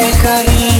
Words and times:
करी 0.00 0.77